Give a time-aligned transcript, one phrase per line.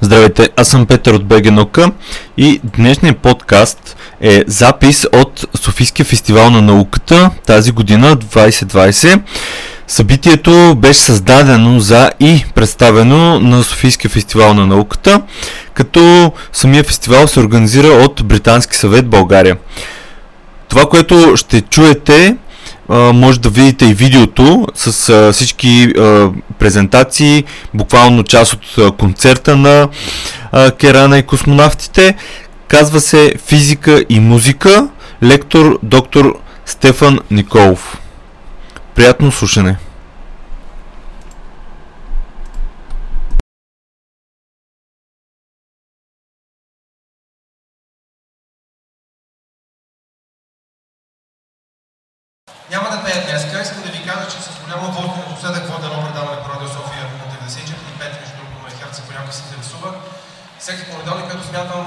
[0.00, 1.78] Здравейте, аз съм Петър от БГ
[2.36, 9.20] и днешният подкаст е запис от Софийския фестивал на науката тази година 2020.
[9.86, 15.22] Събитието беше създадено за и представено на Софийския фестивал на науката,
[15.74, 19.56] като самия фестивал се организира от Британски съвет България.
[20.68, 22.36] Това, което ще чуете
[22.88, 27.44] може да видите и видеото с а, всички а, презентации,
[27.74, 29.88] буквално част от а, концерта на
[30.52, 32.14] а, Керана и космонавтите.
[32.68, 34.88] Казва се Физика и музика,
[35.22, 37.98] лектор доктор Стефан Николов.
[38.94, 39.76] Приятно слушане!
[52.70, 53.42] Няма да пея днес.
[53.62, 57.04] Искам да ви кажа, че с голямо удоволствие напоследък водя едно предаване по Радио София
[57.18, 59.90] на 94.5, между другото ме Херцег, понякога се интересува.
[60.58, 61.82] Всеки понеделник, като смятам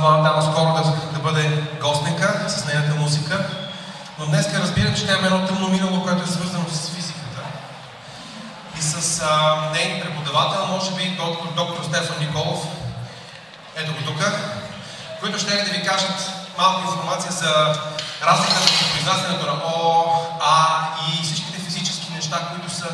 [0.00, 3.46] млада дама скоро да, да бъде гостника с нейната музика.
[4.18, 7.40] Но днес разбирам, че тя има едно тъмно минало, което е свързано с физиката.
[8.78, 9.56] И с а,
[10.02, 12.66] преподавател, може би доктор, доктор Стефан Николов,
[13.76, 14.24] ето го тук,
[15.20, 17.74] които ще да ви кажат малко информация за
[18.22, 20.04] разликата между произнасянето на О,
[20.40, 22.86] А и всичките физически неща, които са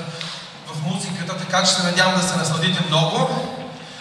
[0.67, 3.29] в музиката, така че се надявам да се насладите много.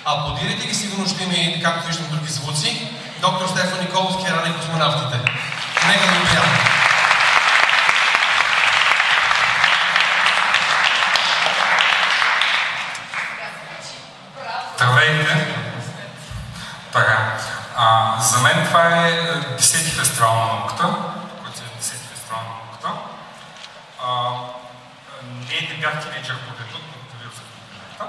[0.06, 2.90] Аплодирайте ги, сигурно ще има и, както виждам, други звуци.
[3.26, 5.32] Доктор Стефан Николов, Керана и космонавтите.
[5.88, 6.52] Нека ви приятно.
[14.76, 15.56] Здравейте!
[16.94, 17.38] Така.
[17.78, 19.12] А, за мен това е
[19.58, 20.84] 10-ти фестивал на науката,
[21.44, 22.90] който е 10-ти фестивал на науката.
[24.04, 24.32] А,
[25.24, 28.06] не, не бях тинейджър по лето, благодаря за комплимента.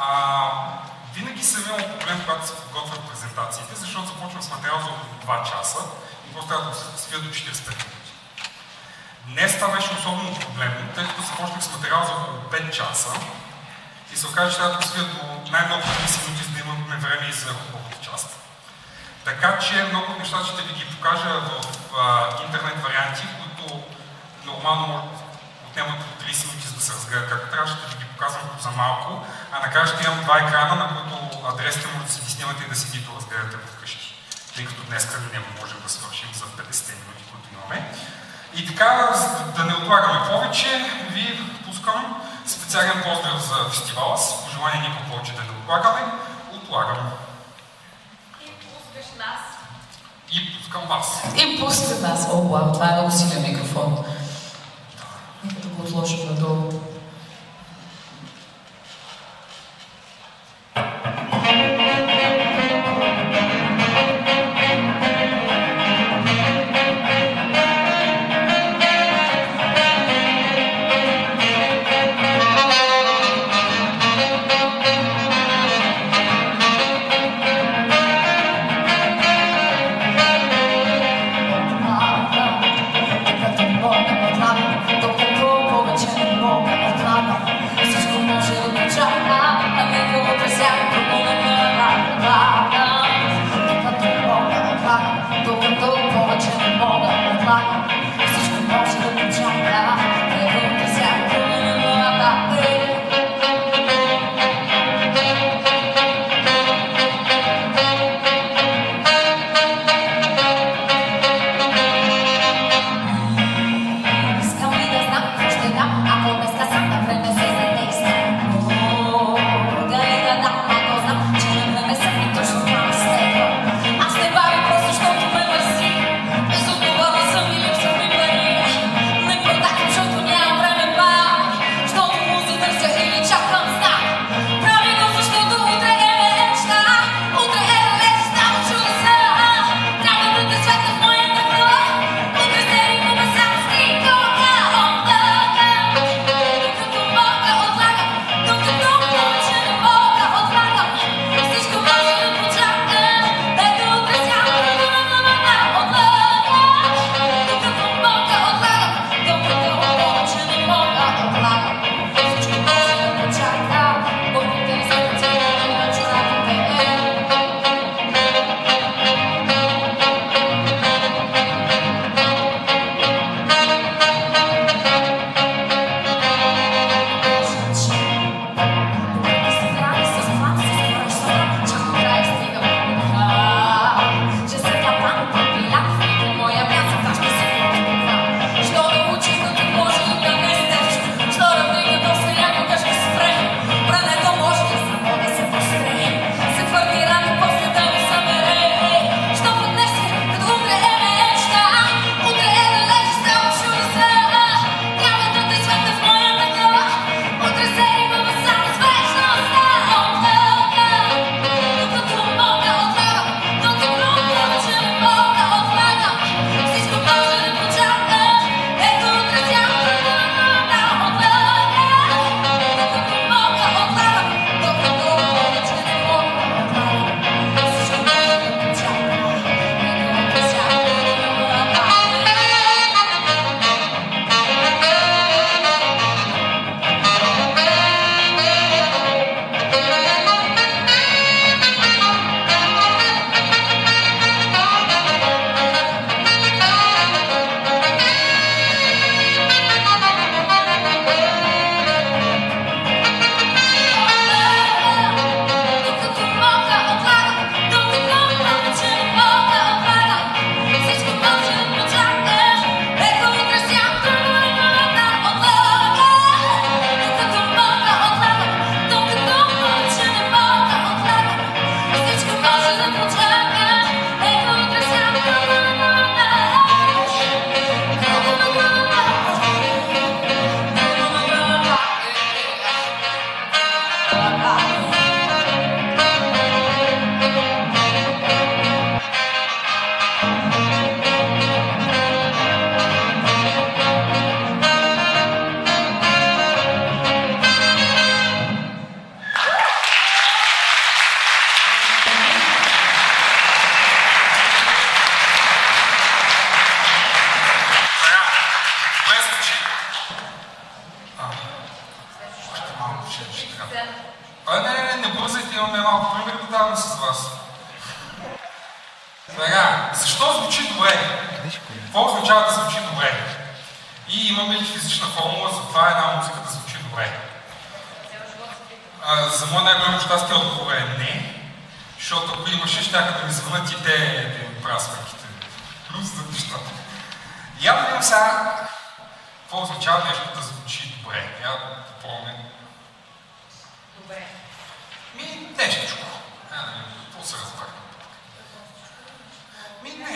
[0.00, 0.50] А,
[1.14, 5.50] винаги съм имал проблем, когато се подготвят презентациите, защото започвам с материал за около 2
[5.50, 5.78] часа
[6.28, 8.12] и просто трябва да се свия до 45 минути.
[9.26, 13.12] Днес това беше особено проблемно, тъй като започнах с материал за около 5 часа
[14.12, 16.96] и се оказа, че трябва да го свия до най-много 30 минути, за да имаме
[16.96, 18.28] време и за хубавата част.
[19.24, 21.50] Така че много от нещата ще ви ги покажа в
[21.98, 23.82] а, интернет варианти, които
[24.44, 25.08] нормално
[25.70, 28.70] отнемат от 30 минути, за да се разгледат както трябва, ще ви ги показвам за
[28.70, 29.26] малко.
[29.52, 32.68] А накрая ще имам два екрана, на които адресите може да си ги снимате и
[32.68, 34.14] да си ги разгледате вкъщи.
[34.54, 37.94] Тъй като днес не можем да свършим за 50 минути, които имаме.
[38.54, 39.10] И така,
[39.56, 40.68] да не отлагаме повече,
[41.10, 46.12] ви пускам специален поздрав за фестивала с пожелание никога повече да не отлагаме.
[46.52, 47.12] Отлагам.
[50.32, 51.22] И пускам вас.
[51.36, 52.28] И пускат нас.
[52.32, 54.04] О, вау, това е много силен микрофон.
[55.44, 56.93] Нека да го отложим надолу.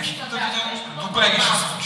[0.08, 1.77] Ми, нещо да видим.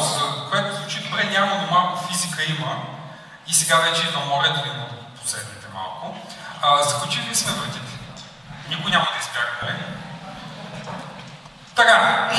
[0.00, 2.76] За което звучи добре, няма, но малко физика има.
[3.46, 4.86] И сега вече идва морето ви да
[5.20, 6.16] последните малко.
[6.62, 7.92] А, заключили ли сме вратите?
[8.68, 9.84] Никой няма да избяга, нали?
[11.74, 12.30] Така.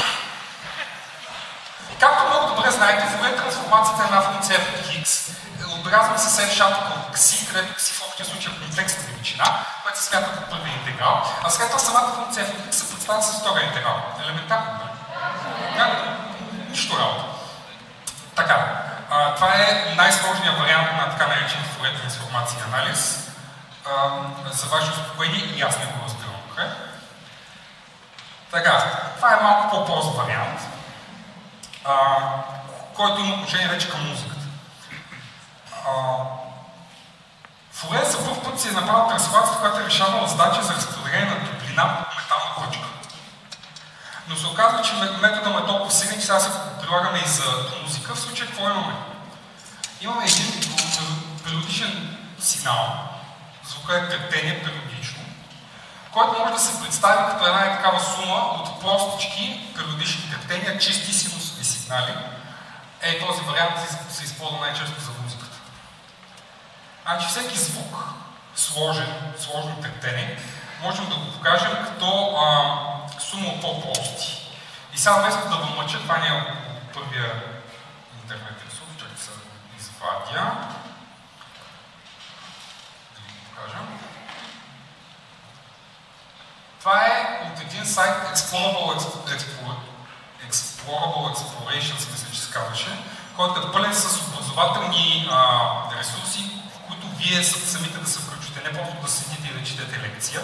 [1.99, 5.29] Както много добре знаете, Фурер трансформацията е една функция в Хикс.
[5.73, 10.31] Отбелязваме съвсем шапка кси, където кси в общия случай е комплексна величина, което се смята
[10.31, 14.01] като първи интеграл, а след това самата функция в Хикс се представя с втория интеграл.
[14.23, 14.91] Елементарно, нали?
[15.75, 15.95] Няма
[16.69, 17.36] нищо работа.
[18.37, 18.57] Така,
[19.09, 23.29] а, това е най-сложният вариант на така наречен Фурер трансформация и анализ.
[23.85, 24.09] А,
[24.51, 26.69] за ваше успокоение и аз не го разбирам добре.
[28.51, 28.83] Така,
[29.15, 30.59] това е малко по-прост вариант
[31.87, 31.93] а,
[32.95, 34.45] който има отношение вече към музиката.
[35.87, 35.91] А,
[37.71, 41.45] Фурер за първ път си е направил трансформация, която е решавала задача за разпределение на
[41.45, 42.87] топлина от метална пръчка.
[44.27, 46.49] Но се оказва, че метода му е толкова силен, че сега се
[46.87, 47.43] прилагаме и за
[47.83, 48.15] музика.
[48.15, 48.93] В случая какво имаме?
[50.01, 50.61] Имаме един
[51.43, 52.99] периодичен сигнал,
[53.65, 55.19] звука е трептение периодично,
[56.13, 61.13] който може да се представи като една е такава сума от простички периодични трептения, чисти
[61.13, 62.13] синусови сигнали.
[63.01, 63.73] Е, този вариант
[64.11, 65.57] се- използва най-често за музиката.
[67.05, 68.03] Значи всеки звук,
[68.55, 70.39] сложен, сложно трептение,
[70.81, 72.75] можем да го покажем като а,
[73.19, 74.37] сума от по-прости.
[74.93, 76.66] И сега вместо да го мъча, това не е
[76.97, 77.33] първия
[78.23, 79.31] интернет ресурс, чакай се
[79.79, 80.43] извадя.
[83.13, 83.77] Да ви покажа.
[86.79, 88.99] Това е от един сайт Explorable,
[90.49, 92.99] Explorable Explorations, мисля, че се казваше,
[93.35, 98.73] който е пълен с образователни а, ресурси, в които вие самите да се включите, не
[98.73, 100.41] просто да седите и да четете лекция,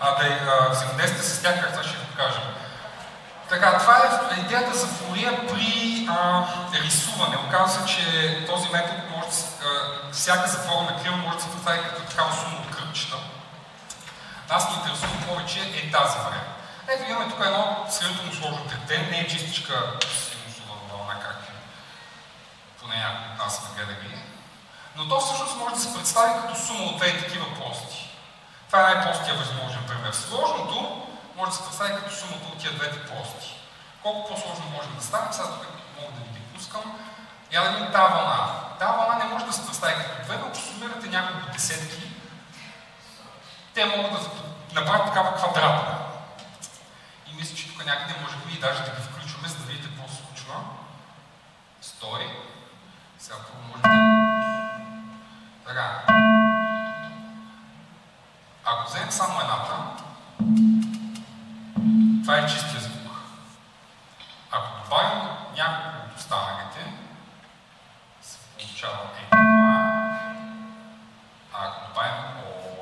[0.00, 2.61] а да а, взаимодействате с тях, както ще ви покажа.
[3.52, 6.44] Така, това е идеята за фурия при а,
[6.74, 7.36] рисуване.
[7.36, 9.46] Оказва се, че този метод може да се,
[10.12, 13.16] всяка заформа на крива може да се представи като такава сума от кръгчета.
[14.48, 16.52] Аз ме интересувам повече е тази вариант.
[16.88, 21.52] Ето имаме тук едно средно сложно трептение, не е чистичка синусова вълна, както
[22.80, 22.96] поне
[23.38, 24.18] нас сме гледали.
[24.96, 28.10] Но то всъщност може да се представи като сума от две такива прости.
[28.66, 30.12] Това е най-простия възможен пример.
[30.12, 31.06] Сложното
[31.36, 33.60] може да се представи като сумата от тия двете прости.
[34.02, 35.66] Колко по-сложно може да стане, сега тук
[36.00, 36.98] мога да ви ги пускам.
[37.52, 38.38] Я да видим тази вълна.
[38.78, 42.12] Тази вълна не може да се представи като две, но ако сумирате няколко десетки,
[43.74, 45.98] те могат да направят такава квадратна.
[47.26, 50.08] И мисля, че тук някъде можехме и даже да ги включваме, за да видите какво
[50.08, 50.54] се случва.
[51.80, 52.36] Стой.
[53.18, 53.88] Сега първо може да...
[55.66, 56.02] Така.
[58.64, 59.72] Ако вземем само едната,
[62.22, 63.12] това е чистия звук.
[64.50, 66.92] Ако добавим няколко от останалите,
[68.22, 69.38] се получава е това.
[71.54, 72.24] А ако добавим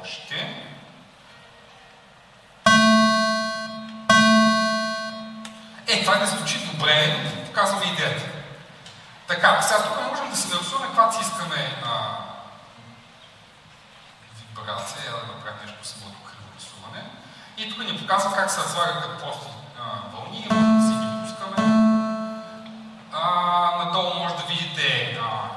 [0.02, 0.64] още,
[5.88, 8.24] е, това не звучи добре, но показваме идеята.
[9.28, 12.16] Така, сега тук можем да си нарисуваме каквато си искаме а,
[14.38, 16.29] вибрация, я да направим нещо с рисуване.
[17.60, 19.46] И тук ни показва как се разлагат като прости
[20.12, 20.42] вълни,
[20.86, 21.56] си ги пускаме.
[23.12, 25.50] А, надолу може да видите а,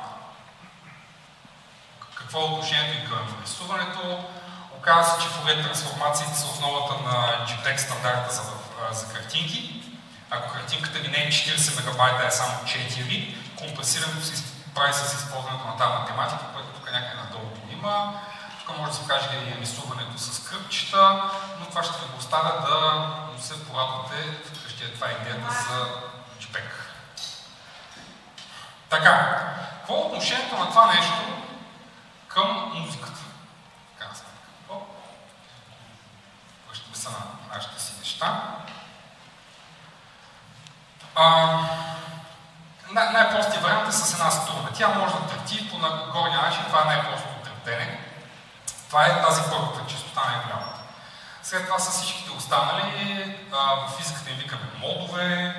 [2.15, 4.23] какво е отношението и към рисуването.
[4.77, 8.41] Оказва се, че фурет трансформациите са основата на JPEG стандарта за,
[8.91, 9.83] за картинки.
[10.31, 14.43] Ако картинката ви не е 40 мегабайта, е само 4, компресирането се
[14.75, 18.13] прави с използването на тази математика, което тук някъде надолу има.
[18.67, 22.61] Тук може да се каже и рисуването с кръпчета, но това ще ви го оставя
[22.61, 24.93] да се порадвате вкъщи.
[24.93, 25.87] Това е идеята за
[26.41, 26.69] JPEG.
[28.89, 29.39] Така,
[29.79, 31.13] какво е отношението на това нещо
[32.27, 33.19] към музиката?
[33.99, 34.11] Така.
[36.69, 37.17] Връщаме се на
[37.55, 38.41] нашите си неща.
[42.91, 44.69] Най- най-простият вариант е с една струна.
[44.73, 45.77] Тя може да трети по
[46.11, 48.12] горния начин, това е най-простото трептене.
[48.93, 50.79] Това е тази първата частота най-голямата.
[51.43, 55.55] След това са всичките останали, а, в физиката им викаме модове,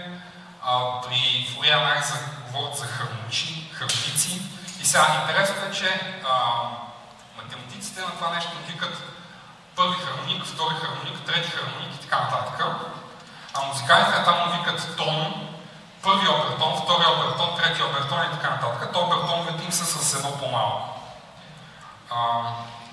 [1.02, 2.14] при Фурия анализа
[2.46, 4.42] говорят за хармонични, хармоници.
[4.80, 6.18] И сега интересното е, че
[7.36, 9.02] математиците на това нещо викат
[9.76, 12.66] първи хармоник, втори хармоник, трети хармоник и така нататък.
[13.54, 15.48] А музикалите там викат тон,
[16.02, 18.92] първи обертон, втори обертон, трети обертон и така нататък.
[18.92, 20.94] То обертоновете им са с едно по-малко.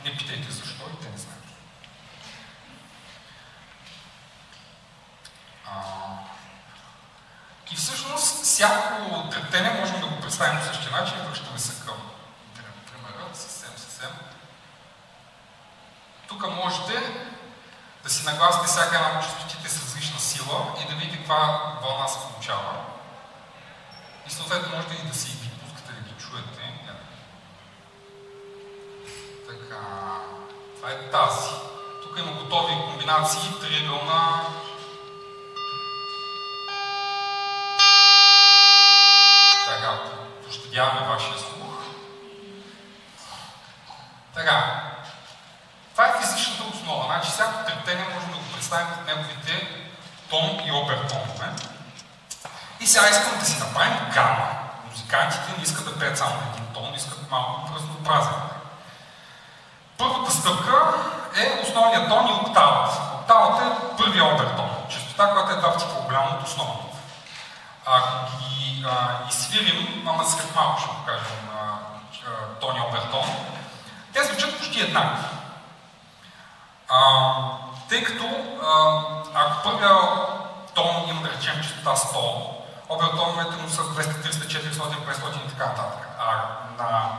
[0.04, 1.42] Не питайте защо и те не знаят.
[7.72, 11.18] И всъщност всяко трептене можем да го представим по същия начин.
[11.18, 11.96] Връщаме се към
[12.86, 14.10] примера, съвсем, съвсем.
[16.28, 16.94] Тук можете
[18.04, 22.08] да си нагласите всяка една от частотите с различна сила и да видите каква вълна
[22.08, 22.86] се получава.
[24.28, 26.71] И съответно можете и да си ги пускате да ги чуете.
[29.52, 29.82] Така,
[30.76, 31.50] това е тази.
[32.04, 34.46] Тук има готови комбинации, триъгълна,
[39.66, 40.00] Така,
[40.46, 41.76] пощадяваме вашия слух.
[44.36, 44.84] Така,
[45.92, 47.06] това е физичната основа.
[47.06, 49.68] Значи всяко трептение можем да го представим от неговите
[50.30, 51.50] тон и обертонове.
[52.80, 54.48] И сега искам да си направим гама.
[54.90, 58.51] Музикантите не искат да пеят само един тон, искат малко разнообразие.
[60.02, 60.94] Първата стъпка
[61.36, 63.02] е основният тон и октавата.
[63.22, 64.70] Октавата е първия обертон.
[64.90, 66.98] Частота, която е два пъти по-голяма от основната.
[67.86, 73.26] Ако ги а, изсвирим, ама след малко ще покажем а, тони обертон,
[74.14, 75.24] те звучат почти еднакво.
[76.90, 77.34] А,
[77.90, 78.26] тъй като
[78.64, 79.02] а,
[79.34, 79.98] ако първия
[80.74, 82.48] тон има да речем частота 100,
[82.90, 86.08] обертоновете му са 200, 300, 400, 500 и така нататък.
[86.20, 86.34] А
[86.84, 87.10] на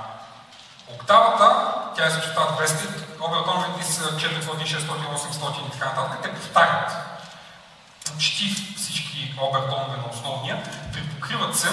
[0.95, 1.32] октавата,
[1.97, 6.19] тя е с частота 200, обертоновете са 400, 600, 800 и така нататък.
[6.23, 6.93] Те повтарят
[8.13, 11.69] почти всички обертонове на основния, припокриват се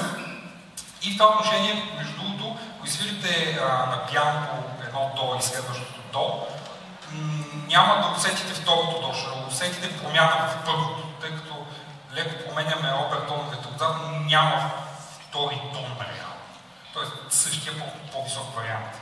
[1.01, 4.51] и в това отношение, между другото, ако извидите на пианото
[4.88, 6.47] едно до и следващото до,
[7.67, 11.65] няма да усетите второто до, ще усетите промяна в първото, тъй като
[12.13, 14.71] леко променяме обертоновете отзад, но няма
[15.29, 16.41] втори тон реално.
[16.93, 17.73] Тоест същия
[18.11, 19.01] по-висок вариант.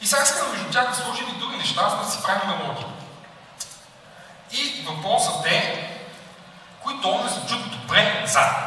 [0.00, 2.86] И сега искам между тях да сложим и други неща, за да си правим мелодия.
[4.50, 5.90] И въпросът е,
[6.82, 8.66] кои тонове звучат добре заедно.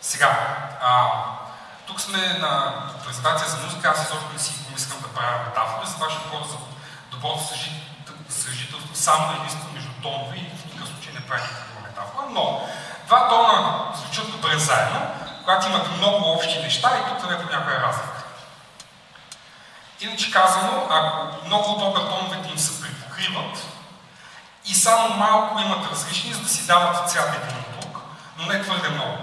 [0.00, 1.10] Сега, а,
[1.86, 6.10] тук сме на презентация за музика, аз изобщо не си искам да правя метафори, затова
[6.10, 6.56] ще говоря за
[7.10, 7.44] доброто
[8.28, 12.68] съжителство само единствено между тонове и в никакъв случай не правя такава метафора, но
[13.06, 15.00] два тона звучат добре заедно,
[15.40, 18.11] когато имат много общи неща и тук където някоя разлика.
[20.02, 23.66] Иначе казано, ако много от обертоновете им се припокриват,
[24.66, 27.98] и само малко имат различни, за да си дават цвят един друг,
[28.38, 29.18] но не твърде много.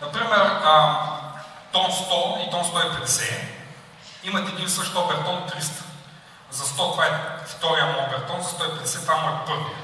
[0.00, 0.98] Например, а,
[1.72, 3.52] тон 100 и тон 150
[4.24, 5.82] имат един същ обертон 300.
[6.50, 9.78] За 100 това е втория му обертон, за 150 това му е първия.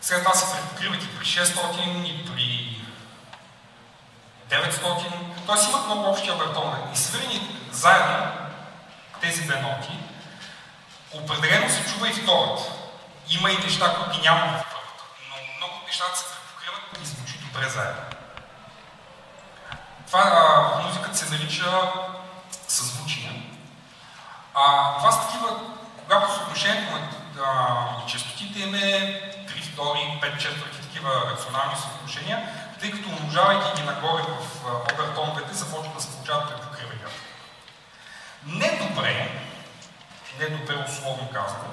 [0.00, 2.76] След това се припокриват и при 600, и при
[4.50, 4.82] 900,
[5.46, 5.70] т.е.
[5.70, 6.78] имат много общи обертонове.
[6.94, 8.45] И свирени заедно
[9.20, 9.98] тези две ноти,
[11.14, 12.62] определено се чува и втората.
[13.30, 17.38] Има и неща, които ги няма в първата, но много нещата се препокриват и звучи
[17.38, 18.02] добре заедно.
[20.06, 21.92] Това а, музиката се нарича
[22.68, 23.52] съзвучие.
[24.54, 25.48] А, това са такива,
[26.02, 27.08] когато съотношението на
[27.44, 32.48] а, частотите им е 3 втори, 5 четвърти, такива рационални съотношения,
[32.80, 36.95] тъй като умножавайки ги нагоре в обертоновете, започват да се получават препокривания.
[38.46, 39.42] Не добре,
[40.38, 41.64] не добре условно казано,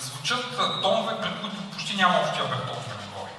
[0.00, 3.30] звучат тонове, пред които почти няма общи обертонове нагоре.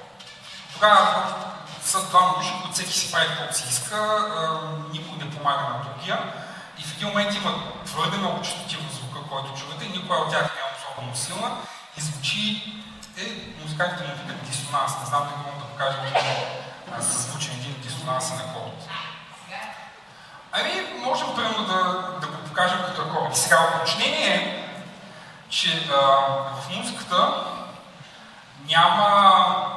[0.74, 1.34] Тогава
[1.82, 3.98] са два души, които всеки си прави каквото си иска,
[4.92, 6.20] никой не помага на другия
[6.80, 10.46] и в един момент има твърде много частоти в звука, който чувате, никоя от тях
[10.46, 11.52] е особено силна
[11.98, 12.74] и звучи,
[13.18, 13.24] е,
[13.64, 15.98] музикантите му викат дисонанс, не знам дали мога да покажа
[17.02, 18.90] със звучен един дисонансен акорд.
[20.58, 21.84] Ами, можем примерно да,
[22.22, 23.36] да го покажем като акорд.
[23.36, 24.68] Сега, уточнение е,
[25.50, 25.96] че а,
[26.62, 27.44] в музиката
[28.68, 29.72] няма...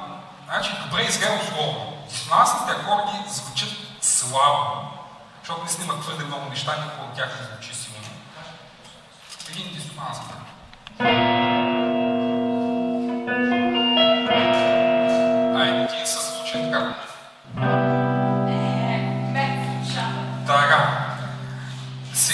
[0.44, 1.92] Значи, добре изгледа условно.
[2.08, 3.68] Дисонансните акорди звучат
[4.00, 4.64] слабо,
[5.42, 7.98] защото не снимат твърде много неща, никой от тях не звучи силно.
[9.50, 10.18] Един дисонанс.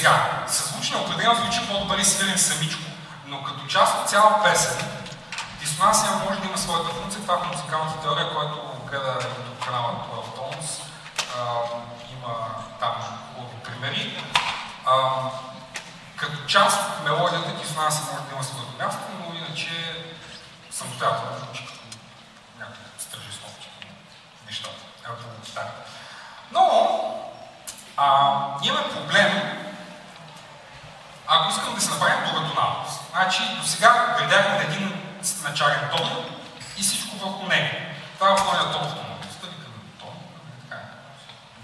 [0.05, 2.83] Сега, съзвучно определено звучи по-добре свирен самичко,
[3.27, 4.87] но като част от цяла песен,
[5.61, 7.23] дисонансия може да има своята функция.
[7.23, 8.57] Това в музикалната теория, който
[8.91, 10.83] гледа YouTube канала 12 Tones,
[12.13, 12.35] има
[12.81, 12.93] там
[13.35, 14.25] хубави примери.
[14.87, 15.11] А,
[16.17, 19.71] като част от мелодията дисонансия може да има своето място, но иначе
[20.71, 21.99] самостоятелно звучи като
[22.59, 23.69] някакви стържествовки
[24.47, 24.85] нещата.
[26.53, 26.65] Но
[27.97, 28.07] а,
[28.65, 29.64] имаме проблем,
[31.27, 33.01] ако искам да се направим многотоналност.
[33.13, 35.05] Значи, до сега гледахме един
[35.45, 36.09] начален тон
[36.77, 37.77] и всичко върху него.
[38.15, 40.15] Това е основният тон в тонописта, викаме тон.
[40.63, 40.83] Така.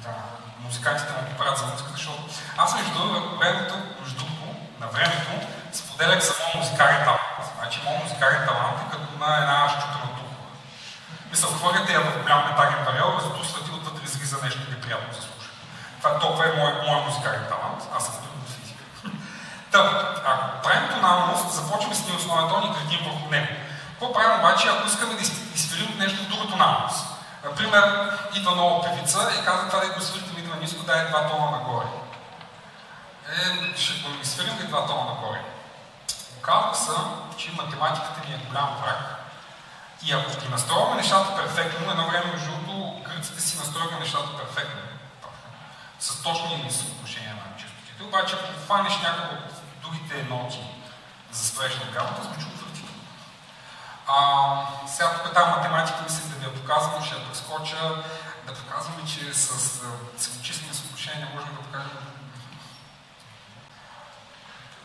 [0.03, 0.13] Да,
[0.59, 2.23] музикантите му правят за музика, защото
[2.57, 3.01] аз между
[3.39, 4.47] времето, между другото,
[4.81, 5.31] на времето,
[5.73, 7.45] споделях за моят музикален талант.
[7.59, 10.47] Значи, моят музикален талант е като на една щупена тухла.
[11.31, 15.59] Мисля, хвърляте я в голям метален барел, раздусвате и отвътре излиза нещо неприятно за слушане.
[15.99, 17.83] Това толкова е моят мой музикален талант.
[17.97, 18.31] Аз съм.
[19.71, 19.79] Та,
[20.27, 23.47] ако правим тоналност, започваме с един основен тон и градим върху него.
[23.91, 25.23] Какво правим обаче, ако искаме да
[25.55, 27.07] изферим нещо в друга тоналност?
[27.45, 31.51] Например, идва нова певица и казва, това да го свирите идва ниско, дай два тона
[31.51, 31.87] нагоре.
[33.29, 35.43] Е, ще го изферим ли два тона нагоре?
[36.39, 36.93] Оказва се,
[37.39, 39.21] че математиката ни е голям враг.
[40.07, 44.81] И ако ги настроим нещата перфектно, едно време между другото гръците си настроиха нещата перфектно.
[45.99, 48.03] С точни съотношения на частотите.
[48.03, 49.37] Обаче, ако хванеш някакво
[49.91, 50.61] другите ноти
[51.33, 53.03] за строеж на гамата, звучи отвратително.
[54.87, 58.05] сега тук тази математика мислех да ви я показвам, ще я прескоча,
[58.47, 59.81] да показваме, че с
[60.17, 61.91] целочислени съотношения можем да покажем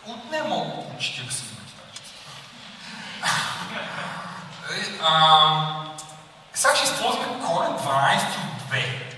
[0.07, 1.73] от не малко от 40 минути.
[6.53, 9.15] Сега ще използваме корен 12 от 2.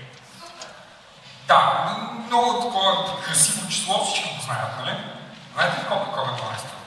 [1.46, 1.96] Да,
[2.26, 5.17] много такова красиво число, всички го знаят, нали?
[5.58, 6.86] Знаете ли колко е корен 12 от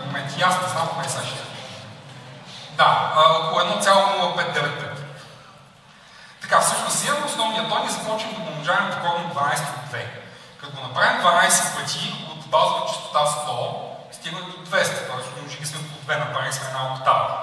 [0.00, 0.06] 2?
[0.06, 1.42] Момент, и аз не знам, кое сега ще
[2.76, 4.98] Да, около 1,0595.
[6.40, 10.06] Така, всъщност взимаме основния тон и започваме да го умножаваме корен 12 от 2.
[10.60, 13.74] Като го направим 12 пъти от базова частота 100,
[14.12, 15.38] стигаме до 200, т.е.
[15.38, 17.38] умножили сме по 2, направили сме една октава.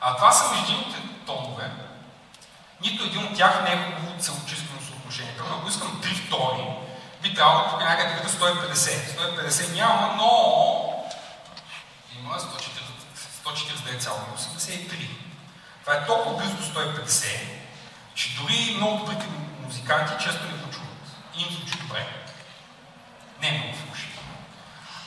[0.00, 1.70] А това са междинните тонове.
[2.80, 5.34] Нито един от тях не е хубаво целочислено съотношение.
[5.36, 6.83] Примерно, ако искам 3 втори,
[7.24, 9.18] би трябвало тук някъде да 150.
[9.48, 10.28] 150 няма, но
[12.18, 15.08] има 149,83.
[15.80, 17.26] Това е толкова близо до 150,
[18.14, 19.26] че дори много добрите
[19.64, 20.88] музиканти често не го чуват.
[21.36, 22.06] И им звучи добре.
[23.40, 24.08] Не е много слушай.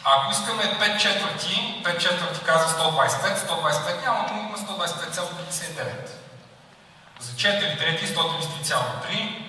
[0.04, 6.10] Ако искаме 5 четвърти, 5 четвърти казва 125, 125 няма, но има 125,59.
[7.20, 9.47] За 4 трети 133,3.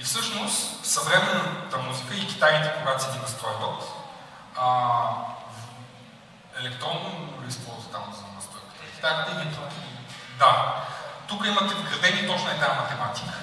[0.00, 3.82] И всъщност съвременната музика и китайните, когато си ги настройват,
[4.56, 5.00] а,
[6.60, 8.94] електронно ли използват там за настройката?
[8.94, 9.56] Китайните ги
[10.38, 10.74] Да.
[11.28, 13.34] Тук имате вградени точно е тази математика.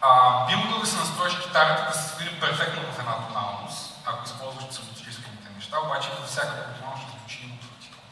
[0.00, 4.24] А, би могло да се настроиш китарата да се свири перфектно в една тоналност, ако
[4.24, 8.08] използваш целоцилисканите неща, обаче във всяка тоналност ще звучи отвратително.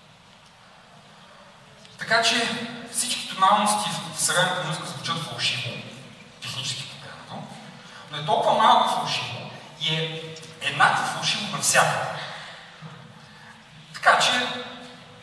[1.98, 5.82] Така че всички тоналности в съвременната музика звучат фалшиво,
[6.42, 7.48] технически погледнато,
[8.18, 9.50] е толкова малко фалшиво
[9.80, 10.22] и е
[10.60, 12.08] еднакво фалшиво навсякъде.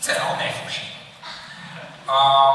[0.05, 0.87] Все едно не е фалшиво.
[2.07, 2.51] А,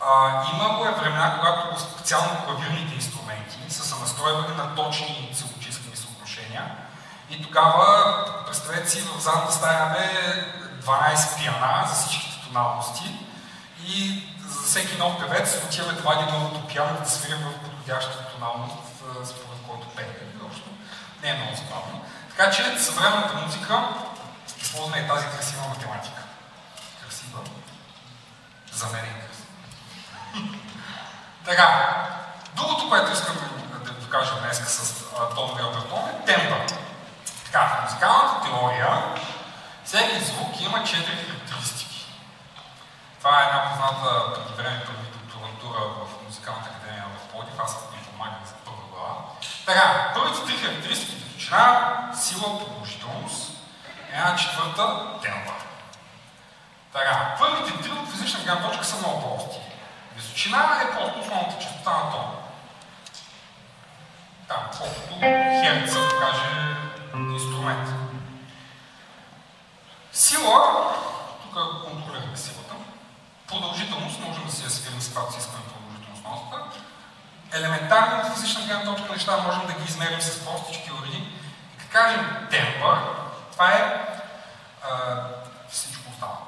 [0.00, 6.64] а, имало е времена, когато специално клавирните инструменти са се настройвали на точни целочислени съотношения
[7.30, 8.14] и тогава,
[8.46, 10.12] представете си, в задната стая имаме
[10.82, 13.14] 12 пиана за всичките тоналности
[13.86, 18.76] и за всеки нов певец отиваме вади новото пиано да свирим в подходящата тоналност,
[19.24, 20.06] според който пее.
[20.36, 20.68] Изобщо
[21.22, 22.04] не е много забавно.
[22.30, 23.88] Така че съвременната музика
[24.62, 26.22] използва и тази красива математика.
[27.02, 27.38] Красива.
[28.72, 29.48] За мен е красива.
[31.44, 31.66] така,
[32.56, 33.36] другото, което искам
[33.84, 36.74] да ви покажа днес с тоновия обертон е темпа.
[37.44, 39.14] Така, в музикалната теория
[39.84, 42.06] всеки звук има четири характеристики.
[43.18, 47.07] Това е една позната преди време преди докторантура в Музикалната академия
[47.38, 47.60] Плодив.
[47.60, 49.14] Аз ви помагам за първа глава.
[49.66, 53.52] Така, първите три характеристики височина, сила, продължителност,
[54.12, 55.52] една четвърта темпа.
[56.92, 59.60] Така, първите три от физична гледна точка са много прости.
[60.16, 62.32] Височина е просто основната частота на тона.
[64.48, 65.14] Там, колкото
[65.60, 66.76] херца, да каже
[67.14, 67.88] инструмент.
[70.12, 70.94] Сила,
[71.42, 72.74] тук контролираме силата.
[73.48, 76.78] Продължителност, можем да си я свирим с каквато си искаме продължителност носта.
[77.52, 81.16] Елементарни от физична гледна точка неща можем да ги измерим с простички уреди.
[81.74, 82.98] И като кажем темпа,
[83.52, 84.06] това е
[84.82, 84.88] а,
[85.70, 86.38] всичко останало.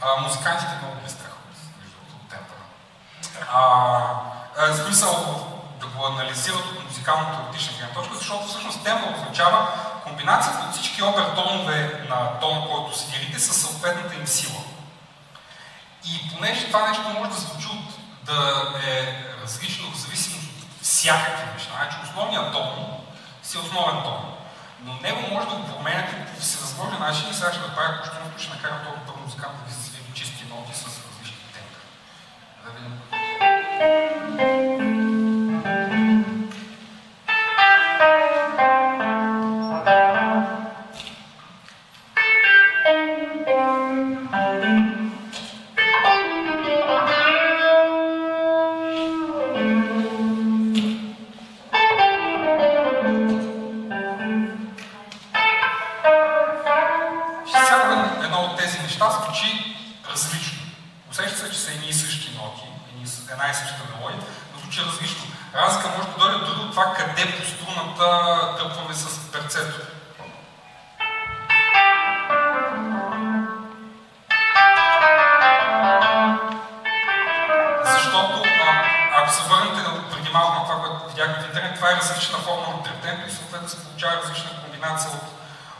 [0.00, 1.56] А, музикантите много ме страхуват
[2.14, 2.54] от темпа.
[3.52, 5.12] А, смисъл
[5.80, 9.68] да го анализират от музикално-теоретична гледна точка, защото всъщност темпа означава
[10.04, 14.60] комбинацията от всички обертонове на тона, който свирите, със съответната им сила.
[16.06, 21.52] И понеже това нещо може да звучи от, да е различно в зависимост от всякакви
[21.54, 22.68] неща, значи основният тон
[23.42, 24.32] си е основен тон.
[24.84, 27.34] Но него може да го променяте по всевъзможни начини.
[27.34, 30.84] Сега ще направя кощунство, ще накарам този първо музикант да ви засвири чисти ноти с
[30.84, 31.76] различни темпи.
[32.64, 34.85] Да видим.
[67.96, 69.80] Струната тъпваме с перцето.
[77.84, 78.42] Защото,
[79.16, 82.38] ако се върнете на- преди малко на това, което видяхме в интернет, това е различна
[82.38, 85.24] форма на трептенето и съответно се получава различна комбинация от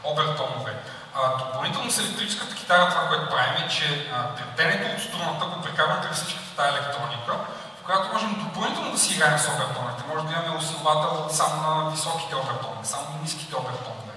[0.05, 0.73] обертонове.
[1.15, 5.63] А, допълнително с електрическата китара това, което правим е, че а, трептенето от струната го
[5.63, 7.33] прекарваме през всичката тази електроника,
[7.81, 9.96] в която можем допълнително да си играем с обертоновете.
[10.09, 14.13] Може да имаме усилвател само на високите обертонове, само на ниските обертонове.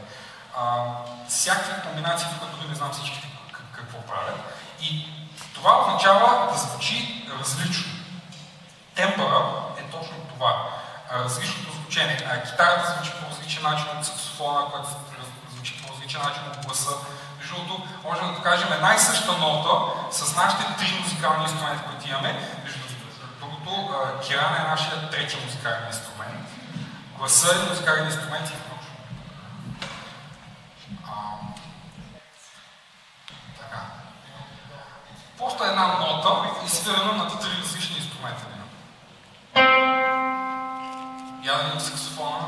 [0.58, 0.84] А,
[1.28, 3.22] всякакви комбинации, тук дори не знам всички
[3.52, 4.36] как- какво правят.
[4.82, 5.06] И
[5.56, 7.92] това означава да звучи различно.
[8.96, 9.46] Темпъра
[9.78, 10.70] е точно това.
[11.14, 12.42] Различното звучение.
[12.46, 14.88] Китарата звучи по различен начин от саксофона, който
[15.54, 16.92] звучи по различен начин от гласа.
[17.40, 22.10] Между другото, можем да кажем една и съща нота с нашите три музикални инструменти, които
[22.10, 22.59] имаме.
[24.28, 26.48] Киран е нашия трети музикален инструмент.
[27.18, 28.96] Гласа е музикален инструмент и включва.
[33.60, 33.82] Така.
[35.38, 38.46] Просто една нота изсвирена на три различни инструмента.
[41.44, 42.48] Я видим саксофона.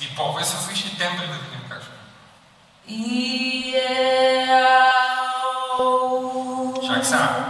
[0.00, 1.92] И пробвай с различни тембри да видим как ще.
[6.86, 7.44] Чак сега.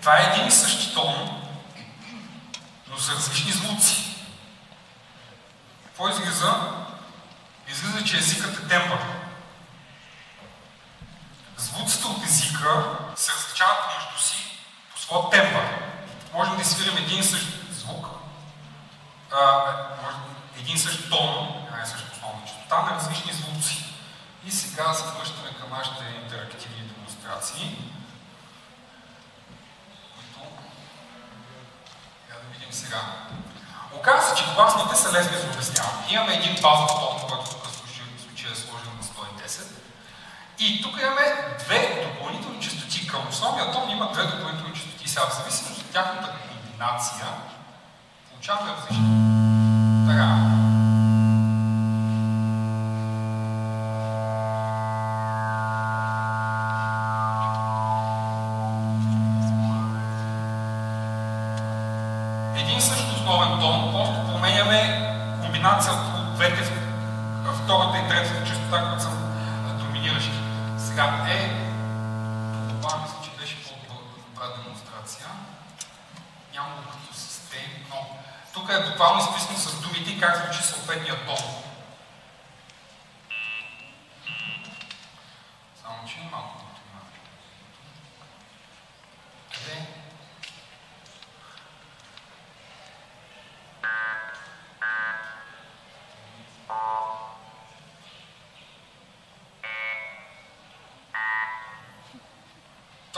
[0.00, 1.42] Това е един и същи тон,
[2.88, 4.16] но с различни звуци.
[5.84, 6.54] Какво излиза?
[7.68, 8.98] Излиза, че езикът е тембър.
[11.56, 12.84] Звуците от езика
[13.16, 14.58] се различават помежду си
[14.92, 15.64] по своя тембър.
[16.34, 17.59] Можем да свирим един и същ
[20.58, 23.84] един същ тон, една и съща основна частота на различни звуци.
[24.46, 27.78] И сега се връщаме към нашите интерактивни демонстрации,
[30.14, 30.50] които
[32.30, 33.00] я да видим сега.
[33.94, 36.06] Оказва се, че гласните са лесни за обясняване.
[36.10, 39.62] Имаме един базов тон, който тук в случая е сложен на 110.
[40.58, 43.06] И тук имаме две допълнителни частоти.
[43.06, 45.08] Към основния тон има две допълнителни частоти.
[45.08, 47.26] Сега в зависимост от тяхната комбинация
[48.40, 49.06] получаваме различни.
[50.06, 50.26] Така.
[50.36, 50.59] един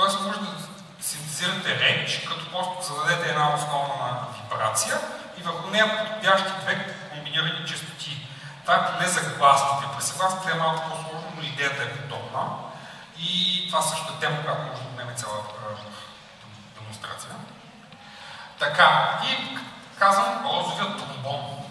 [0.02, 0.46] Тоест може да
[1.00, 4.98] синтезирате реч, като просто зададете една основна вибрация
[5.38, 8.28] и върху нея подходящи две комбинирани частоти.
[8.62, 9.94] Това е поне за гласните.
[9.96, 12.40] При съгласните е малко по-сложно, но идеята е подобна.
[13.18, 15.74] И това също е тема, която може да отнеме цяла а,
[16.78, 17.30] демонстрация.
[18.58, 19.58] Така, и
[19.98, 21.64] казвам розовия тромбон.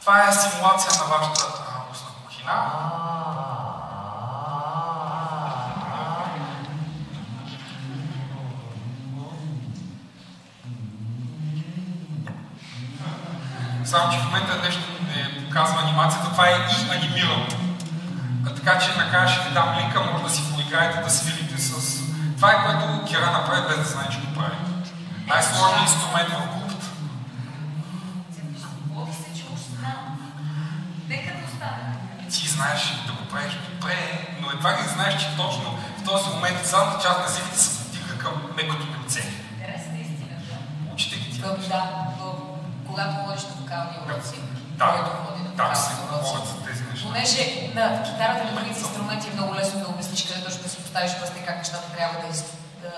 [0.00, 1.46] Това е симулация на вашата
[1.92, 3.17] устна кухина.
[13.88, 17.46] Само, че в момента нещо не показва анимацията, това е и анимирано.
[18.56, 22.00] Така че накрая ще ви дам линка, може да си поиграете, да свирите с...
[22.36, 24.56] Това е което Кира направи без да знае, че го прави.
[25.26, 26.86] Най-сложният инструмент в групата.
[32.30, 36.66] Ти знаеш да го правиш добре, но едва ли знаеш, че точно в този момент
[36.66, 39.32] задната част на езиките се подига към мекото лице.
[40.92, 41.40] Учите ги ти.
[41.40, 42.07] Да,
[44.08, 44.38] уроци,
[44.80, 45.50] Да, който ходи на
[46.00, 46.52] говорят уроци.
[46.66, 47.06] тези неща.
[47.06, 47.42] Понеже
[47.74, 51.12] на китарата и другите инструменти е много лесно да обясниш къде точно да си поставиш
[51.18, 52.40] пръста и как нещата трябва да, из,
[52.82, 52.92] да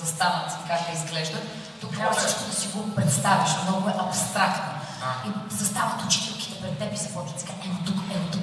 [0.00, 1.44] застанат и как да изглеждат.
[1.80, 4.72] Тук трябва всичко да си го представиш, много е абстрактно.
[5.02, 5.12] Да.
[5.28, 8.42] И застават учителките пред теб и започват сега, ето тук, ето тук.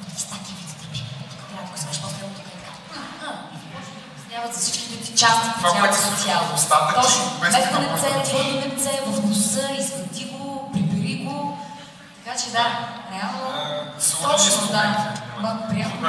[0.00, 0.22] От ви
[1.50, 2.72] трябва да го свеш, после тук е така.
[3.20, 3.50] Да
[4.30, 8.54] обясняват за всичките ти части в устата, Точно, без меко това лице, може да твърдо
[8.66, 9.68] лице, в носа,
[12.44, 12.66] че да,
[13.12, 13.46] реално...
[14.22, 15.68] Точно, да.
[15.68, 16.08] приятно.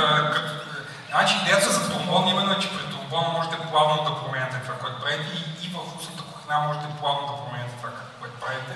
[1.10, 5.02] Значи идеята за тромбон именно е, че при тромбона можете плавно да променяте това, което
[5.02, 7.89] правите и, и в устната кухня можете плавно да променяте това,
[8.20, 8.74] което правите.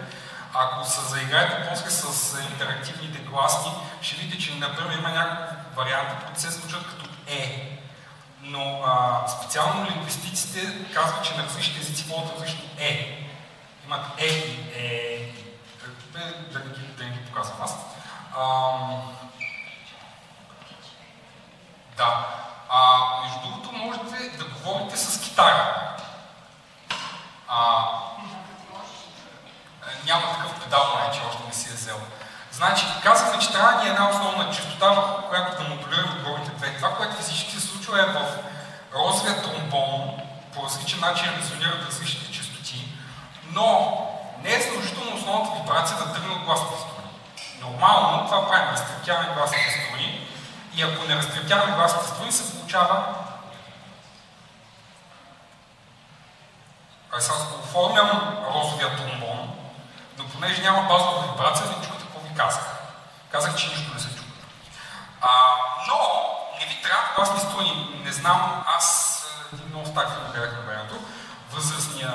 [0.54, 6.41] Ако се заиграете после с интерактивните гласни, ще видите, че например има няколко варианта, които
[6.41, 7.72] се случват като Е.
[8.41, 13.22] Но а, специално лингвистиците казват, че на различните езици водят различно Е.
[13.86, 15.15] Имат Е и Е.
[16.15, 16.85] Е, Да не ги,
[17.36, 17.76] показвам аз.
[18.38, 19.02] Ам,
[21.98, 22.28] да.
[22.69, 25.95] А, между другото, можете да говорите с китара.
[27.48, 27.86] А,
[30.06, 32.00] няма такъв педал, май, че още не си е взел.
[32.52, 36.76] Значи, казахме, че трябва ни е една основна частота, която да модулира отгорните две.
[36.76, 38.39] Това, което физически се случва е в
[38.95, 40.21] розовия тромбон,
[40.54, 42.88] по различен начин резонират различните частоти,
[43.52, 43.98] но
[44.43, 46.95] не е задължително основната вибрация да тръгне от струни.
[47.65, 50.28] Нормално това правим, разтрептяваме гласните струни
[50.73, 53.15] и ако не разтрептяваме гласните струни, се получава
[57.17, 59.56] Аз сега оформям розовия тромбон,
[60.17, 62.75] но понеже няма базова вибрация, не чухате какво ви казах.
[63.32, 64.30] Казах, че нищо не се чува.
[65.88, 65.97] Но
[66.60, 68.01] не ви трябва гласни струни.
[68.04, 69.19] Не знам, аз
[69.51, 70.95] е, един много филм гледах на времето.
[71.51, 72.13] Възрастния,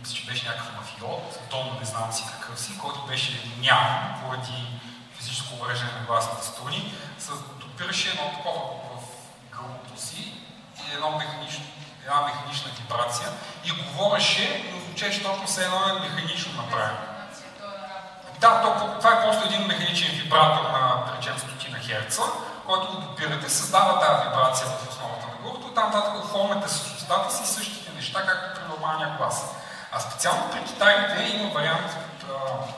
[0.00, 4.80] мисля, че беше някакъв мафиот, Дон, не знам си какъв си, който беше ням поради
[5.16, 9.02] физическо увреждане на гласните струни, се допираше едно такова в
[9.52, 10.32] гърлото си
[10.88, 11.64] и едно механично,
[12.02, 13.28] една механична вибрация
[13.64, 16.98] и говореше, но звучеше точно все едно е механично направено.
[18.40, 22.22] Да, то, това е просто един механичен вибратор на, да речем, стотина херца,
[22.66, 27.34] който го допирате, създава тази вибрация в основата на гърлото там нататък оформяте с устата
[27.34, 29.54] си същите неща, както при нормалния глас.
[29.96, 31.96] А специално при китарите има вариант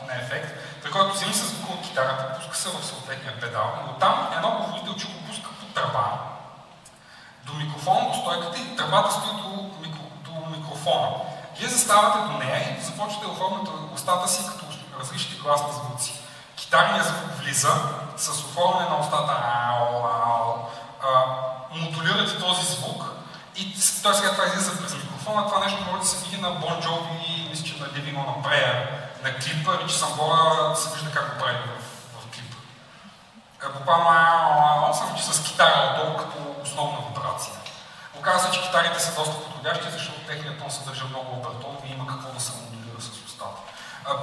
[0.08, 0.48] на ефект,
[0.82, 4.50] при който взима се звука от китарата, пуска се в съответния педал, но там едно
[4.50, 6.18] говорителче го пуска по тръба
[7.46, 11.08] до микрофона, до стойката и тръбата стои до, микро, до микрофона.
[11.58, 14.66] Вие заставате до нея и започвате да оформяте устата си като
[15.00, 16.20] различни гласни звуци.
[16.56, 17.72] Китарният звук влиза
[18.16, 19.32] с оформяне на устата
[19.68, 20.54] ау, ау,
[21.70, 23.04] модулирате този звук
[23.56, 25.15] и той сега това излиза през микрофона.
[25.26, 28.88] Това нещо може да се види на Бон Джови мисля, че на Девино на Прея
[29.24, 32.56] на клипа, Ричи Самбора се вижда как го прави в, в клипа.
[33.66, 37.54] Е, буквално съм, че с китара отдолу като основна вибрация.
[38.18, 42.32] Оказва че китарите са доста подходящи, защото техният тон съдържа много обертон и има какво
[42.32, 43.60] да се модулира с устата.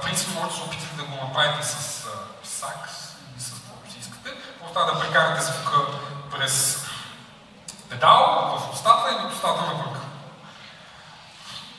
[0.02, 1.76] Принцип може да се опитате да го направите с
[2.44, 2.92] сакс
[3.32, 4.30] или с каквото си искате.
[4.60, 5.78] Просто да прекарате звука
[6.30, 6.86] през
[7.90, 10.03] педал в устата и в устата на бръка.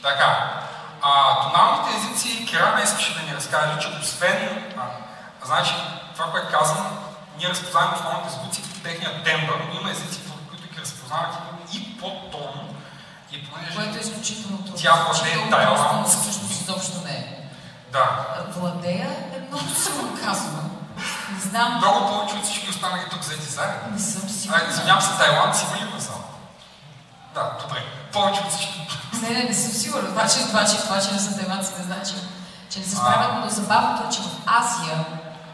[0.05, 0.61] Така.
[1.01, 4.81] А, тоналните езици Кирана искаше да ни разкаже, че освен, а,
[5.45, 5.73] значи,
[6.13, 6.97] това, което казвам,
[7.37, 11.35] ние разпознаваме основните звуци по техния тембър, но има езици, които ги разпознават
[11.73, 12.75] и по тон.
[13.31, 14.75] И понеже Което е изключително трудно.
[14.77, 16.21] Тя владее тайландски.
[16.21, 17.49] Всъщност изобщо не е.
[17.91, 18.25] Да.
[18.49, 20.63] Владея е много силно казано.
[21.33, 21.77] Не знам.
[21.77, 23.91] Много повече от всички останали тук взети заедно.
[23.91, 24.63] Не съм сигурна.
[24.69, 26.23] Извинявам се, Тайланд си има в зала.
[27.33, 27.83] Да, добре.
[28.13, 28.94] Повече от всички.
[29.21, 30.09] Не, не, не съм сигурна.
[30.09, 32.13] Това, че, това, че, това, че не са тайландци, не значи,
[32.69, 35.05] че не се справят, но забавното е, че в Азия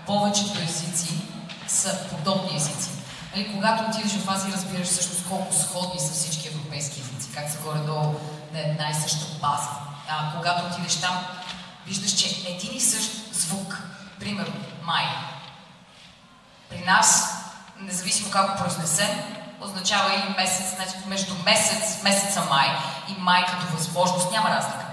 [0.06, 1.22] повечето езици
[1.68, 2.90] са подобни езици.
[3.36, 7.58] Нали, когато отидеш в Азия, разбираш всъщност колко сходни са всички европейски езици, как са
[7.58, 8.16] горе-долу
[8.54, 9.70] на една и съща база.
[10.10, 11.26] А, когато отидеш там,
[11.88, 13.82] виждаш, че един и същ звук,
[14.20, 15.06] примерно май,
[16.70, 17.34] при нас,
[17.80, 19.10] независимо как го произнесем,
[19.62, 22.68] означава и месец, значи между месец, месеца май
[23.10, 24.86] и май като възможност няма разлика.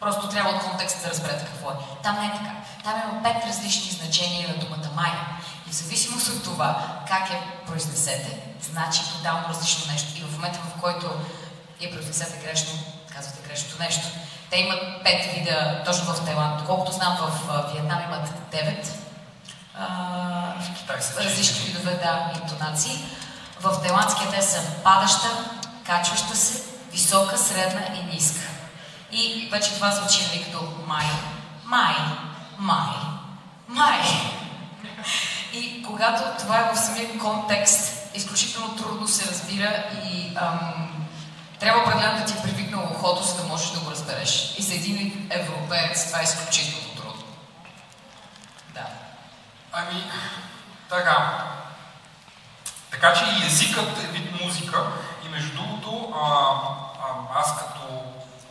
[0.00, 1.74] Просто трябва от контекста да разберете какво е.
[2.02, 2.50] Там не е така.
[2.84, 5.10] Там има пет различни значения на думата май.
[5.66, 10.08] И в зависимост от това как я произнесете, значи тотално различно нещо.
[10.16, 11.10] И в момента, в който
[11.80, 12.78] я произнесете грешно,
[13.14, 14.06] казвате грешното нещо.
[14.50, 16.58] Те имат пет вида, точно в Тайланд.
[16.58, 19.00] Доколкото знам, в Виетнам имат девет
[21.18, 23.04] различни видове да, интонации.
[23.60, 25.28] В тайландския те са падаща,
[25.86, 28.40] качваща се, висока, средна и ниска.
[29.12, 31.06] И вече това звучи нали като май,
[31.64, 31.94] май,
[32.58, 32.96] май,
[33.68, 34.00] май.
[35.52, 41.06] И когато това е в самия контекст, изключително трудно се разбира и ам,
[41.60, 44.54] трябва определено да ти е привикнало ухото, за да можеш да го разбереш.
[44.58, 47.24] И за един европеец това е изключително трудно.
[48.74, 48.86] Да.
[49.72, 50.04] Ами,
[50.88, 51.46] така.
[53.00, 54.86] Така че и езикът е вид музика.
[55.26, 56.26] И между другото, а,
[57.04, 58.02] а, аз като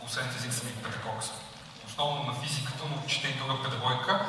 [0.06, 1.22] освен език съм и педагог,
[1.86, 4.20] основно на физиката, но чета и друга педагогика.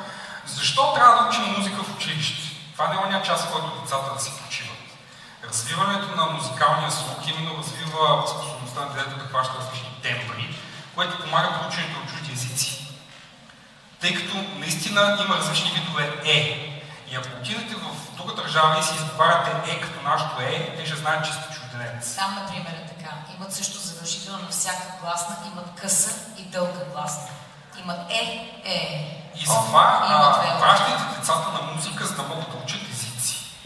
[0.46, 2.56] Защо трябва да учим музика в училище?
[2.72, 4.78] Това не е оня част, в който децата да се почиват.
[5.48, 10.54] Развиването на музикалния слух именно развива способността на детето да хваща различни тембри,
[10.94, 12.86] което помага при ученето на чужди езици.
[14.00, 16.71] Тъй като наистина има различни видове Е.
[17.12, 20.96] И ако отидете в друга държава и си изговаряте Е като нашето Е, те ще
[20.96, 22.16] знаят, че сте чужденец.
[22.16, 23.10] Там, например, е така.
[23.36, 27.28] Имат също задължително на всяка гласна, имат къса и дълга гласна.
[27.80, 28.22] Имат Е,
[28.64, 29.32] Е.
[29.36, 33.56] И затова пращайте децата на музика, за да могат да учат езици.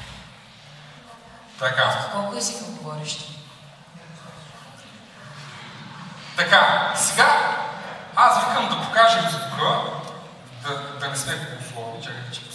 [1.58, 2.08] Така.
[2.12, 3.38] Колко езика говориш ти?
[6.36, 7.56] Така, сега
[8.16, 9.80] аз викам да покажем звука,
[10.62, 12.45] да, да не сме по условия, чакайте, че.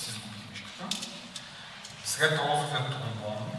[2.22, 3.52] След розовия тромбон.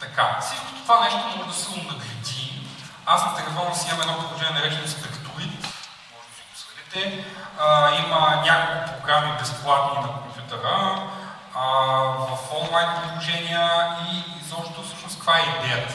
[0.00, 2.68] Така, всичко това нещо може да се нагледи.
[3.06, 5.52] Аз на телефона си имам едно приложение наречено Spectoid,
[6.12, 7.24] може да си го свалите.
[8.06, 11.02] има няколко програми безплатни на компютъра,
[11.54, 11.62] а,
[12.18, 15.94] в онлайн приложения и изобщо всъщност каква е идеята.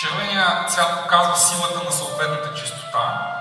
[0.00, 3.36] Червения цвят показва силата на съответната частота.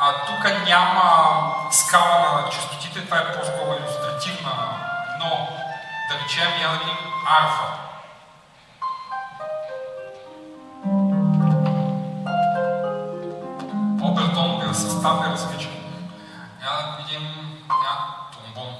[0.00, 4.50] А, тук няма скала на частотите, това е по-скоро иллюстративна,
[5.18, 5.48] но
[6.08, 6.96] да речем я да видим
[7.26, 7.64] арфа.
[14.02, 15.72] Обертоновия състав е различен.
[16.62, 17.22] Я да видим
[17.70, 17.96] я,
[18.32, 18.79] тромбон.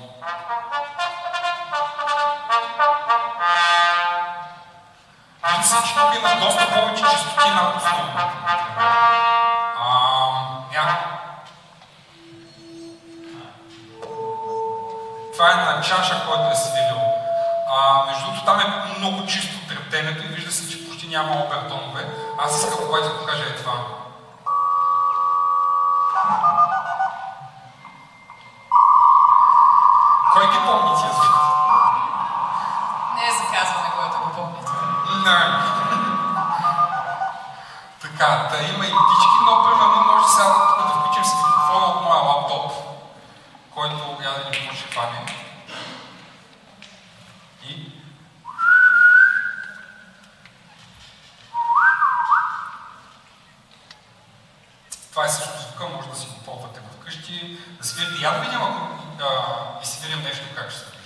[5.61, 8.40] Че тук има доста повече частоти над основната.
[15.32, 17.00] Това е на чаша, който е свирил.
[17.72, 22.08] А, между другото, там е много чисто трептенето и вижда се, че почти няма обертонове.
[22.38, 23.72] Аз искам обаче да покажа е това.
[30.32, 31.30] Кой ги помни тия звук?
[35.24, 35.62] Нерд.
[38.02, 40.48] така, да има и птички, но примерно може сега
[40.78, 42.72] да включим с микрофона от моя лаптоп,
[43.74, 44.80] който я да ни може.
[47.68, 47.92] И
[55.10, 58.22] Това е също звука, може да си попълвате вкъщи, да свирите.
[58.22, 59.28] Я да видим, ако да,
[59.82, 60.99] и свирим нещо, как ще се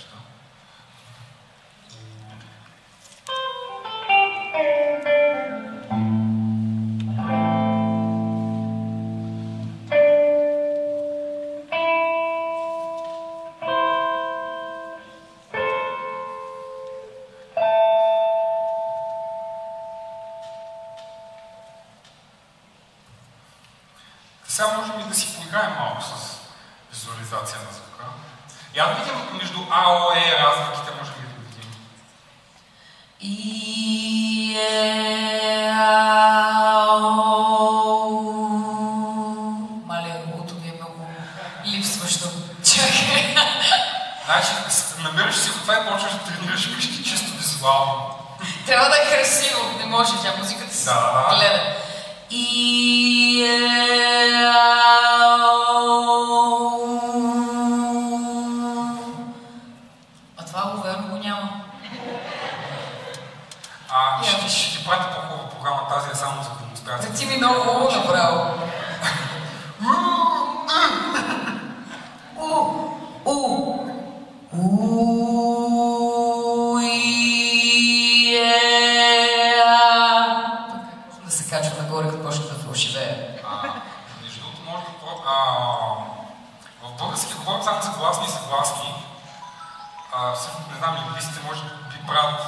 [90.71, 92.41] не знам, лингвистите може би правят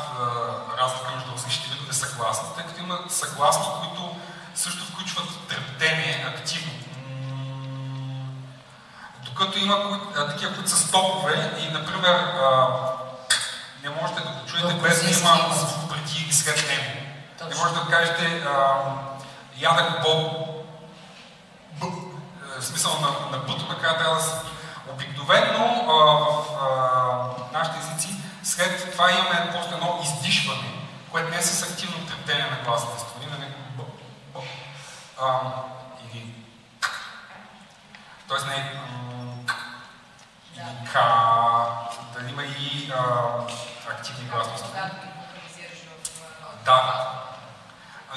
[0.77, 4.15] разлика между различните видове съгласни, тъй като има съгласни, които
[4.55, 6.71] също включват трептение активно.
[9.25, 9.99] Докато има
[10.29, 12.67] такива, които са стопове и, например, а,
[13.83, 16.91] не можете да го чуете без да има звук преди или след него.
[17.41, 17.63] Не Точно.
[17.63, 18.83] може да кажете а,
[20.03, 20.47] боб,
[21.79, 21.85] Б,
[22.57, 24.31] е, в смисъл на, на бъто накрая трябва да се...
[24.93, 27.96] Обикновено в а, нашите езици
[28.57, 30.71] след това имаме просто едно издишване,
[31.11, 33.53] което не е с активно трептение на гласните страни, нали?
[33.77, 33.83] Б,
[34.33, 34.39] б,
[35.21, 35.39] а,
[36.13, 36.33] или.
[38.27, 38.71] Тоест не е
[40.55, 41.03] или ка,
[42.13, 43.27] да има и а,
[43.89, 44.89] активни а,
[46.65, 47.11] Да.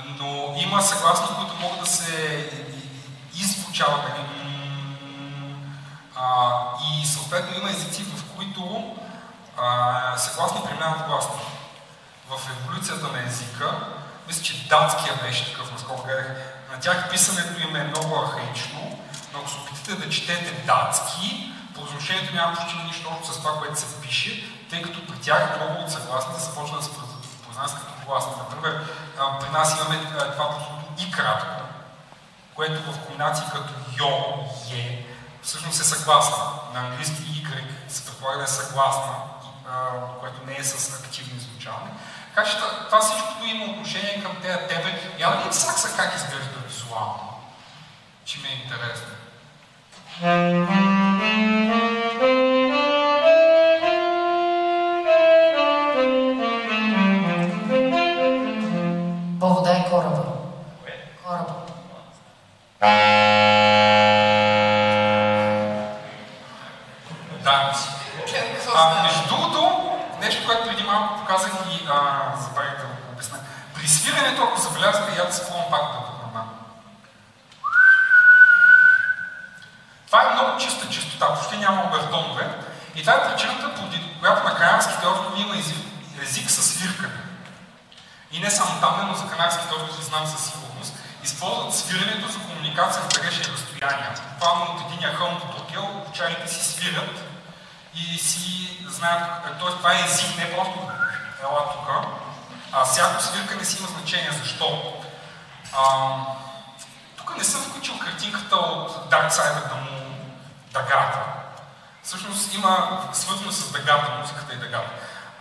[0.04, 2.50] Но има съгласни, които могат да се
[3.34, 4.02] иззвучават.
[4.08, 4.40] Нали?
[6.84, 8.96] И съответно има езици, в които
[9.56, 11.40] а, съгласни преминават гласни.
[12.28, 13.86] В еволюцията на езика,
[14.26, 16.26] мисля, че датския беше такъв, наскоро гледах,
[16.72, 18.98] на тях писането им е много архаично,
[19.32, 23.80] но ако се опитате да четете датски, произношението няма почти нищо общо с това, което
[23.80, 26.92] се пише, тъй като при тях много от съгласните започват да се
[27.44, 28.32] произнасят като гласни.
[28.38, 28.84] Например,
[29.40, 31.62] при нас имаме това прословото и кратко,
[32.54, 35.06] което в комбинации като йо, е,
[35.42, 36.36] всъщност е съгласна.
[36.74, 39.12] На английски Y се предполага да е съгласна,
[40.20, 41.90] което не е с активно звучаване.
[42.34, 44.58] Така че това- всичкото има отношение към тези.
[45.18, 47.40] Я да видим сакса как изглежда визуално,
[48.24, 49.06] че ми е интересно.
[88.50, 90.94] Само там, но за Канарските острови знам със сигурност.
[91.24, 94.14] Използват свирането за комуникация в далечни разстояния.
[94.32, 97.24] Буквално от единия хълм до другия, обучаните си свирят
[97.94, 99.70] и си знаят, т.е.
[99.70, 100.78] това е език, не е просто
[101.42, 101.88] ела тук,
[102.72, 104.30] а всяко свиркане си има значение.
[104.42, 104.94] Защо?
[105.72, 106.10] А,
[107.16, 110.12] тук не съм включил картинката от Dark Side the Moon,
[110.72, 111.18] дъгата.
[112.02, 114.90] Всъщност има свързано с дъгата, музиката и дъгата.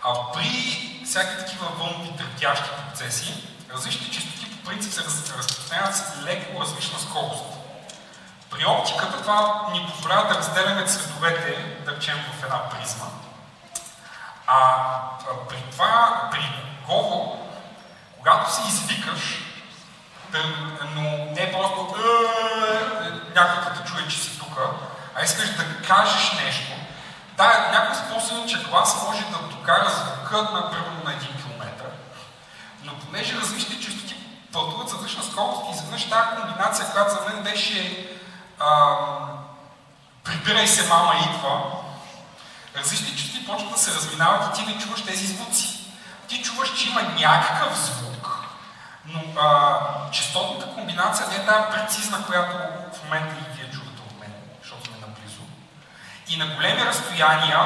[0.04, 3.44] А при всяки такива вълнови трептящи процеси,
[3.74, 7.44] различните частоти по принцип се раз- разпространяват с леко различна скорост.
[8.50, 13.04] При оптиката това ни позволява да разделяме цветовете, да речем в една призма.
[14.46, 14.76] А,
[15.48, 16.52] при това, при
[16.86, 17.36] говор,
[18.18, 19.42] когато се извикаш,
[20.94, 24.58] но не е просто «Е, някой да чуе, че си тук,
[25.16, 26.72] а искаш да кажеш нещо,
[27.36, 29.90] да, някой способен, че глас може да докара
[30.30, 31.84] звука на примерно на 1 км,
[32.84, 34.14] но понеже различните частоти
[34.52, 38.08] пътуват с различна скорост и изведнъж тази комбинация, която за мен беше
[40.24, 41.62] прибирай се, мама идва,
[42.76, 45.80] различни чувства почват да се разминават и ти не чуваш тези звуци.
[46.28, 48.38] Ти чуваш, че има някакъв звук,
[49.06, 49.78] но а,
[50.10, 52.56] частотната комбинация не е тази прецизна, която
[52.92, 55.40] в момента и вие чувате от мен, защото сме наблизо.
[56.30, 57.58] И на големи разстояния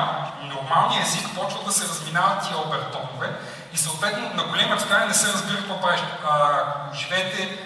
[0.42, 3.38] нормалният език почва да се разминават тия обертонове
[3.72, 6.00] и съответно на големи разстояния не се разбира какво правиш.
[6.94, 7.58] Живеете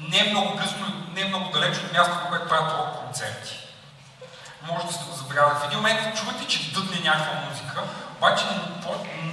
[0.00, 0.78] не много близко,
[1.14, 3.58] не много далеч от мястото, което правят рок концерти.
[4.62, 5.58] Може да сте го забравили.
[5.60, 7.82] В един момент чувате, че дъдне някаква музика,
[8.16, 8.44] обаче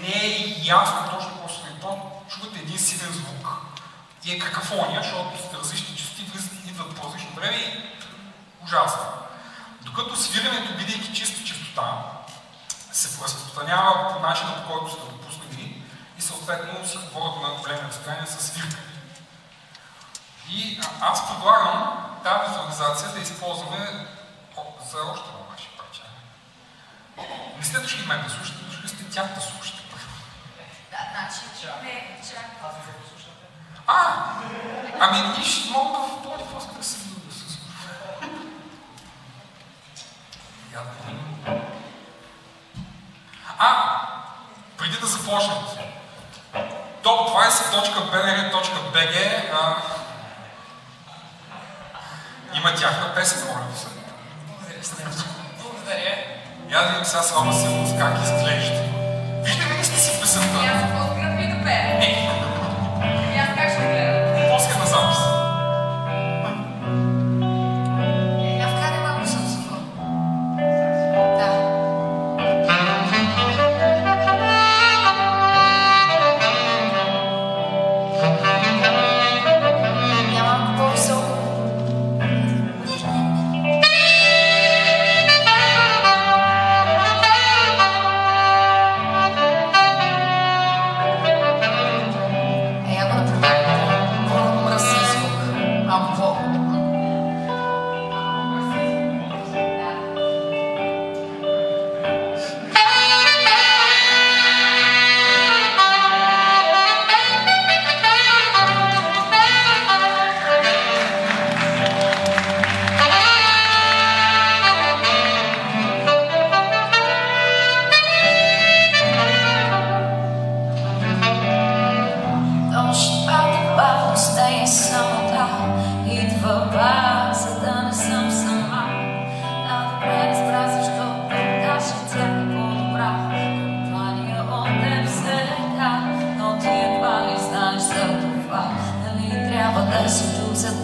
[0.01, 1.61] не е ясно точно какво се
[2.29, 3.47] чувате един силен звук.
[4.25, 6.25] И е какафония, защото различни части
[6.67, 7.81] идват по различно време и
[8.63, 9.03] ужасно.
[9.97, 12.03] Докато свирането, бидейки чиста чистота,
[12.91, 15.83] се разпространява по начина, по който сте допуснали
[16.17, 18.77] и съответно си говорят на големи разстояния с свирка.
[20.49, 24.07] И аз предлагам тази визуализация да използваме
[24.91, 26.01] за още едно ваше парче.
[27.57, 29.83] Не сте дошли мен да слушате, дошли сте тях да слушате.
[30.91, 31.39] Да, значи,
[31.83, 32.45] не, чак.
[33.87, 34.33] А,
[34.99, 37.89] ами ние ще мога в този после да се да се слуша.
[43.59, 44.01] А,
[44.77, 45.79] преди да започнат,
[47.03, 49.43] top20.bnr.bg
[52.53, 53.87] има тяхна песен, моля ви се.
[55.61, 56.17] Благодаря.
[56.69, 58.86] Я да видим сега слава сигурност как изглежда.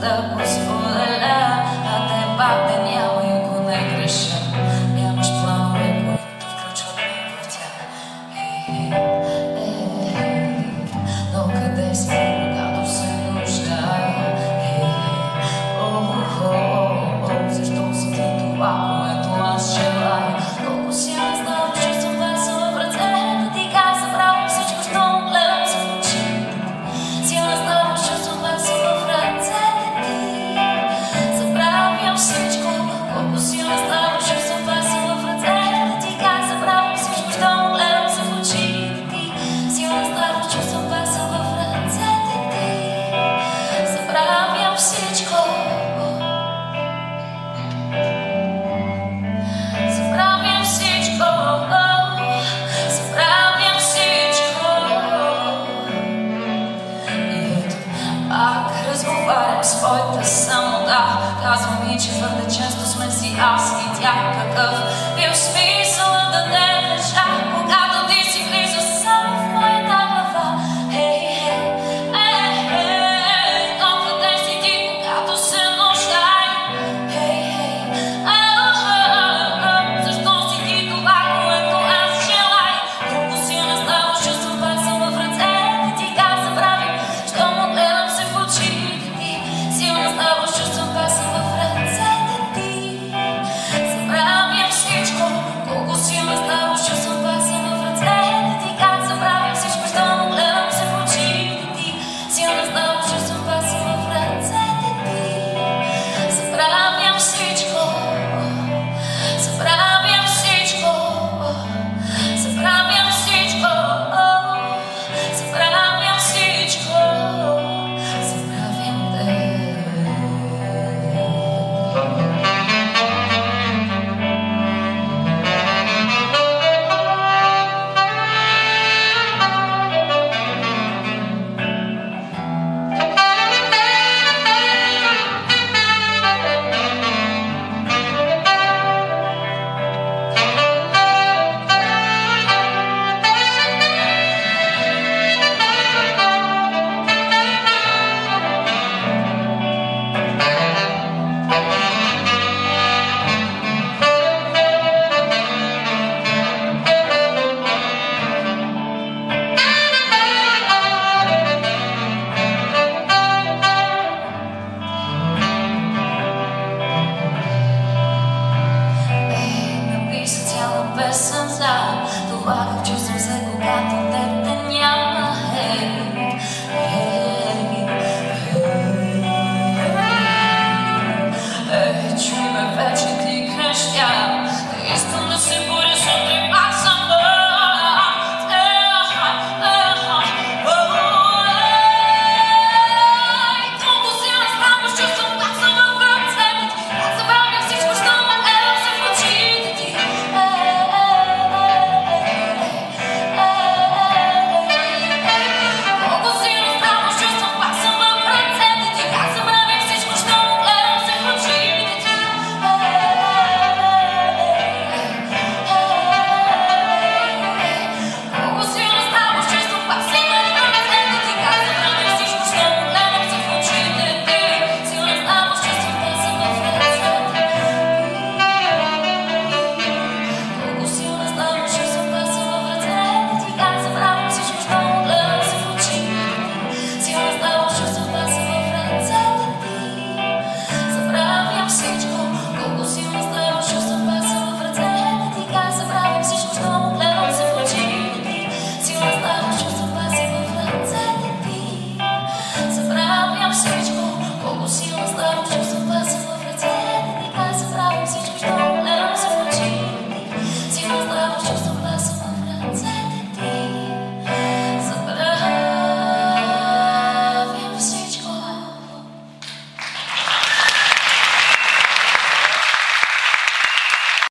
[0.01, 0.72] Трябва да си